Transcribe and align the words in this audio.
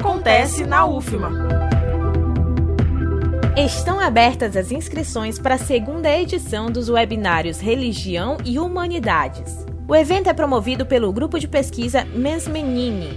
Acontece 0.00 0.64
na 0.64 0.86
UFMA. 0.86 1.28
Estão 3.56 3.98
abertas 3.98 4.56
as 4.56 4.70
inscrições 4.70 5.40
para 5.40 5.56
a 5.56 5.58
segunda 5.58 6.08
edição 6.08 6.70
dos 6.70 6.88
webinários 6.88 7.58
Religião 7.58 8.38
e 8.44 8.60
Humanidades. 8.60 9.66
O 9.88 9.96
evento 9.96 10.30
é 10.30 10.32
promovido 10.32 10.86
pelo 10.86 11.12
grupo 11.12 11.36
de 11.36 11.48
pesquisa 11.48 12.04
Mensmenini, 12.14 13.08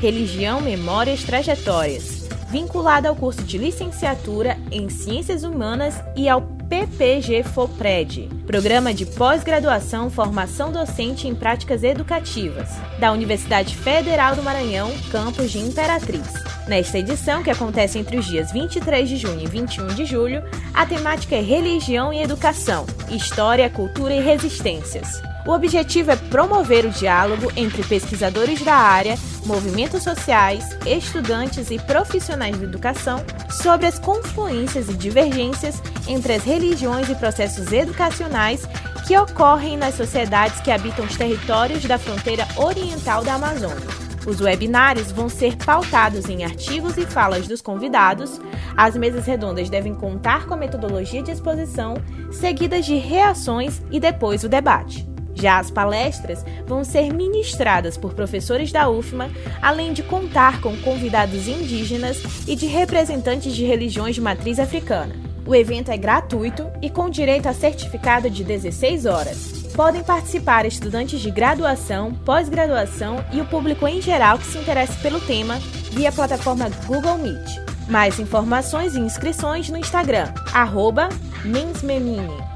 Religião, 0.00 0.62
Memórias, 0.62 1.22
Trajetórias, 1.24 2.26
vinculado 2.48 3.06
ao 3.06 3.14
curso 3.14 3.42
de 3.42 3.58
licenciatura 3.58 4.56
em 4.72 4.88
Ciências 4.88 5.44
Humanas 5.44 6.02
e 6.16 6.26
ao 6.26 6.40
PPG 6.70 7.42
FOPRED, 7.42 8.28
Programa 8.46 8.94
de 8.94 9.04
Pós-Graduação 9.04 10.08
Formação 10.08 10.70
Docente 10.70 11.26
em 11.26 11.34
Práticas 11.34 11.82
Educativas, 11.82 12.68
da 13.00 13.10
Universidade 13.10 13.76
Federal 13.76 14.36
do 14.36 14.42
Maranhão, 14.44 14.88
campus 15.10 15.50
de 15.50 15.58
Imperatriz. 15.58 16.32
Nesta 16.68 17.00
edição, 17.00 17.42
que 17.42 17.50
acontece 17.50 17.98
entre 17.98 18.16
os 18.16 18.24
dias 18.24 18.52
23 18.52 19.08
de 19.08 19.16
junho 19.16 19.42
e 19.42 19.48
21 19.48 19.88
de 19.88 20.04
julho, 20.04 20.44
a 20.72 20.86
temática 20.86 21.34
é 21.34 21.40
Religião 21.40 22.12
e 22.12 22.22
Educação, 22.22 22.86
História, 23.10 23.68
Cultura 23.68 24.14
e 24.14 24.20
Resistências. 24.20 25.20
O 25.46 25.52
objetivo 25.52 26.10
é 26.10 26.16
promover 26.16 26.84
o 26.84 26.90
diálogo 26.90 27.50
entre 27.56 27.82
pesquisadores 27.82 28.62
da 28.62 28.74
área, 28.74 29.18
movimentos 29.46 30.02
sociais, 30.02 30.76
estudantes 30.86 31.70
e 31.70 31.78
profissionais 31.78 32.58
de 32.58 32.64
educação 32.64 33.24
sobre 33.50 33.86
as 33.86 33.98
confluências 33.98 34.88
e 34.88 34.94
divergências 34.94 35.82
entre 36.06 36.34
as 36.34 36.44
religiões 36.44 37.08
e 37.08 37.14
processos 37.14 37.72
educacionais 37.72 38.66
que 39.06 39.16
ocorrem 39.16 39.76
nas 39.76 39.94
sociedades 39.94 40.60
que 40.60 40.70
habitam 40.70 41.04
os 41.04 41.16
territórios 41.16 41.84
da 41.84 41.98
fronteira 41.98 42.46
oriental 42.56 43.24
da 43.24 43.34
Amazônia. 43.34 44.00
Os 44.26 44.40
webinários 44.40 45.10
vão 45.10 45.30
ser 45.30 45.56
pautados 45.56 46.28
em 46.28 46.44
artigos 46.44 46.98
e 46.98 47.06
falas 47.06 47.48
dos 47.48 47.62
convidados. 47.62 48.38
As 48.76 48.94
mesas 48.94 49.24
redondas 49.24 49.70
devem 49.70 49.94
contar 49.94 50.46
com 50.46 50.52
a 50.52 50.58
metodologia 50.58 51.22
de 51.22 51.30
exposição, 51.30 51.94
seguidas 52.30 52.84
de 52.84 52.96
reações 52.96 53.80
e 53.90 53.98
depois 53.98 54.44
o 54.44 54.48
debate. 54.48 55.09
Já 55.34 55.58
as 55.58 55.70
palestras 55.70 56.44
vão 56.66 56.84
ser 56.84 57.12
ministradas 57.12 57.96
por 57.96 58.14
professores 58.14 58.72
da 58.72 58.88
UFMA, 58.88 59.30
além 59.62 59.92
de 59.92 60.02
contar 60.02 60.60
com 60.60 60.76
convidados 60.78 61.48
indígenas 61.48 62.22
e 62.46 62.54
de 62.54 62.66
representantes 62.66 63.54
de 63.54 63.64
religiões 63.64 64.14
de 64.14 64.20
matriz 64.20 64.58
africana. 64.58 65.14
O 65.46 65.54
evento 65.54 65.90
é 65.90 65.96
gratuito 65.96 66.70
e 66.80 66.90
com 66.90 67.08
direito 67.10 67.48
a 67.48 67.52
certificado 67.52 68.30
de 68.30 68.44
16 68.44 69.06
horas. 69.06 69.60
Podem 69.74 70.02
participar 70.02 70.66
estudantes 70.66 71.20
de 71.20 71.30
graduação, 71.30 72.12
pós-graduação 72.14 73.24
e 73.32 73.40
o 73.40 73.46
público 73.46 73.88
em 73.88 74.00
geral 74.00 74.38
que 74.38 74.46
se 74.46 74.58
interesse 74.58 74.98
pelo 75.00 75.20
tema 75.20 75.58
via 75.90 76.12
plataforma 76.12 76.70
Google 76.86 77.18
Meet. 77.18 77.70
Mais 77.88 78.20
informações 78.20 78.94
e 78.94 79.00
inscrições 79.00 79.68
no 79.68 79.78
Instagram, 79.78 80.32
arroba 80.52 81.08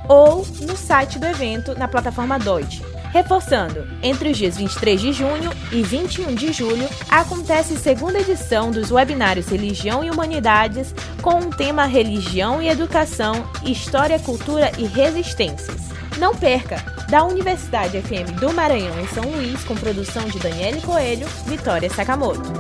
ou 0.09 0.47
no 0.63 0.77
site 0.77 1.19
do 1.19 1.27
evento 1.27 1.79
na 1.79 1.89
plataforma 1.89 2.39
Deutsche. 2.39 2.83
Reforçando, 3.15 3.87
entre 4.03 4.31
os 4.31 4.37
dias 4.37 4.57
23 4.57 5.01
de 5.01 5.13
junho 5.13 5.53
e 5.71 5.83
21 5.83 6.35
de 6.35 6.53
julho, 6.53 6.89
acontece 7.09 7.75
a 7.75 7.79
segunda 7.79 8.19
edição 8.19 8.73
dos 8.73 8.91
webinários 8.91 9.47
Religião 9.47 10.03
e 10.03 10.11
Humanidades 10.11 10.93
com 11.23 11.39
o 11.39 11.51
tema 11.51 11.87
Religião 11.87 12.61
e 12.61 12.69
Educação, 12.69 13.49
História, 13.65 14.19
Cultura 14.19 14.73
e 14.77 14.85
Resistências. 14.85 15.81
Não 16.19 16.35
perca! 16.35 16.83
Da 17.09 17.23
Universidade 17.23 18.01
FM 18.01 18.41
do 18.41 18.53
Maranhão 18.53 18.99
em 18.99 19.07
São 19.07 19.25
Luís, 19.25 19.63
com 19.63 19.77
produção 19.77 20.25
de 20.25 20.39
Daniele 20.41 20.81
Coelho, 20.81 21.29
Vitória 21.47 21.89
Sakamoto. 21.91 22.51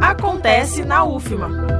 Acontece 0.00 0.84
na 0.84 1.04
UFMA. 1.04 1.77